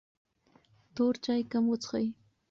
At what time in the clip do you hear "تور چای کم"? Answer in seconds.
0.95-1.63